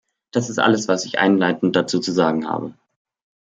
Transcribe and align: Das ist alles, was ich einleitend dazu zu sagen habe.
Das 0.31 0.49
ist 0.49 0.57
alles, 0.57 0.87
was 0.87 1.05
ich 1.05 1.19
einleitend 1.19 1.75
dazu 1.75 1.99
zu 1.99 2.11
sagen 2.11 2.49
habe. 2.49 2.73